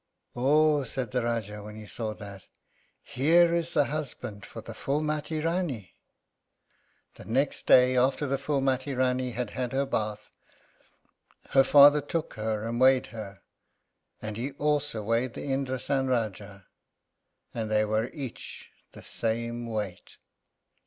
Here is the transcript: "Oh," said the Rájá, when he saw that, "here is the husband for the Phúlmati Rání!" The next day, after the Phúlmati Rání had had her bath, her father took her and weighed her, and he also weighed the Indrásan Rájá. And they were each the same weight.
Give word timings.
"Oh," 0.35 0.81
said 0.81 1.11
the 1.11 1.21
Rájá, 1.21 1.63
when 1.63 1.75
he 1.75 1.85
saw 1.85 2.15
that, 2.15 2.45
"here 3.03 3.53
is 3.53 3.73
the 3.73 3.85
husband 3.85 4.47
for 4.47 4.59
the 4.59 4.73
Phúlmati 4.73 5.43
Rání!" 5.43 5.91
The 7.17 7.25
next 7.25 7.67
day, 7.67 7.95
after 7.95 8.25
the 8.25 8.37
Phúlmati 8.37 8.95
Rání 8.95 9.35
had 9.35 9.51
had 9.51 9.73
her 9.73 9.85
bath, 9.85 10.31
her 11.49 11.63
father 11.63 12.01
took 12.01 12.33
her 12.33 12.63
and 12.63 12.81
weighed 12.81 13.07
her, 13.13 13.37
and 14.23 14.37
he 14.37 14.53
also 14.53 15.03
weighed 15.03 15.35
the 15.35 15.45
Indrásan 15.45 16.07
Rájá. 16.07 16.63
And 17.53 17.69
they 17.69 17.85
were 17.85 18.09
each 18.11 18.71
the 18.93 19.03
same 19.03 19.67
weight. 19.67 20.17